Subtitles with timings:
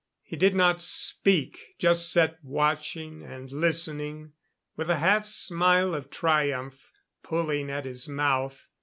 [0.23, 4.33] He did not speak, just sat watching and listening,
[4.75, 6.89] with a half smile of triumph
[7.21, 8.67] pulling at his mouth.